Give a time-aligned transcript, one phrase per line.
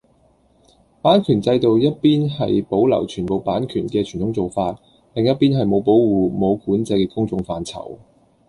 [0.99, 4.75] 版權制度一邊係保留全部版權嘅傳統做法，
[5.13, 7.99] 另一邊係冇保護，冇管制嘅公共範疇